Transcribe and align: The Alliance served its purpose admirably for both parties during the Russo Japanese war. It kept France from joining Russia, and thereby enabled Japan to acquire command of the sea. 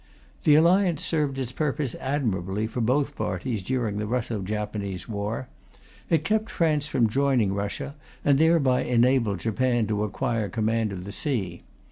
The 0.45 0.55
Alliance 0.55 1.05
served 1.05 1.37
its 1.37 1.51
purpose 1.51 1.93
admirably 2.01 2.65
for 2.65 2.81
both 2.81 3.15
parties 3.15 3.61
during 3.61 3.97
the 3.99 4.07
Russo 4.07 4.41
Japanese 4.41 5.07
war. 5.07 5.47
It 6.09 6.23
kept 6.25 6.49
France 6.49 6.87
from 6.87 7.07
joining 7.07 7.53
Russia, 7.53 7.93
and 8.25 8.39
thereby 8.39 8.81
enabled 8.81 9.41
Japan 9.41 9.85
to 9.85 10.03
acquire 10.03 10.49
command 10.49 10.91
of 10.91 11.03
the 11.03 11.11
sea. 11.11 11.61